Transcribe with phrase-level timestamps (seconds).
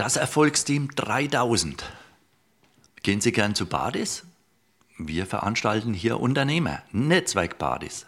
[0.00, 1.84] Das Erfolgsteam 3000.
[3.02, 4.24] Gehen Sie gern zu Badis?
[4.96, 8.06] Wir veranstalten hier Unternehmer, Netzwerkpartys.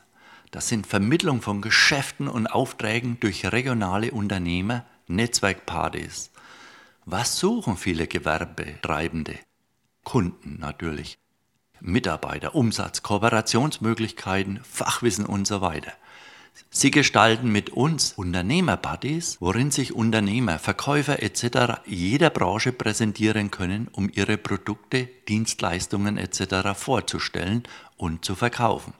[0.51, 6.31] Das sind Vermittlung von Geschäften und Aufträgen durch regionale Unternehmer, Netzwerkpartys.
[7.05, 9.39] Was suchen viele Gewerbetreibende?
[10.03, 11.19] Kunden natürlich.
[11.79, 15.93] Mitarbeiter, Umsatz, Kooperationsmöglichkeiten, Fachwissen und so weiter.
[16.71, 21.83] Sie gestalten mit uns Unternehmerpartys, worin sich Unternehmer, Verkäufer etc.
[21.87, 26.75] jeder Branche präsentieren können, um ihre Produkte, Dienstleistungen etc.
[26.75, 27.65] vorzustellen
[27.97, 28.95] und zu verkaufen.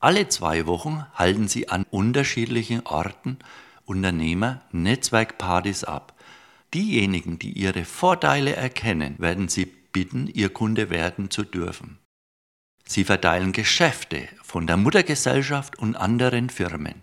[0.00, 3.38] Alle zwei Wochen halten sie an unterschiedlichen Orten
[3.84, 6.14] Unternehmer Netzwerkpartys ab.
[6.74, 11.98] Diejenigen, die ihre Vorteile erkennen, werden sie bitten, ihr Kunde werden zu dürfen.
[12.86, 17.02] Sie verteilen Geschäfte von der Muttergesellschaft und anderen Firmen,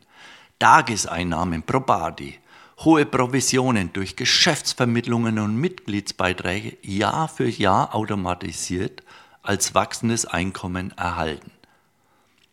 [0.57, 2.39] Tageseinnahmen pro Party,
[2.79, 9.03] hohe Provisionen durch Geschäftsvermittlungen und Mitgliedsbeiträge Jahr für Jahr automatisiert
[9.41, 11.51] als wachsendes Einkommen erhalten.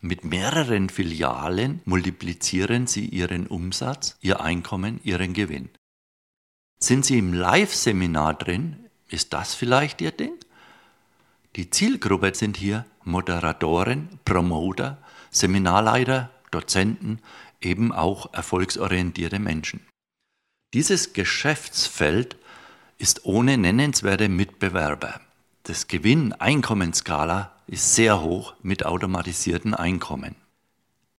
[0.01, 5.69] Mit mehreren Filialen multiplizieren Sie Ihren Umsatz, Ihr Einkommen, Ihren Gewinn.
[6.79, 8.89] Sind Sie im Live-Seminar drin?
[9.07, 10.33] Ist das vielleicht Ihr Ding?
[11.55, 14.97] Die Zielgruppe sind hier Moderatoren, Promoter,
[15.29, 17.19] Seminarleiter, Dozenten,
[17.61, 19.85] eben auch erfolgsorientierte Menschen.
[20.73, 22.37] Dieses Geschäftsfeld
[22.97, 25.19] ist ohne nennenswerte Mitbewerber.
[25.63, 30.35] Das Gewinn-Einkommensskala ist sehr hoch mit automatisierten Einkommen.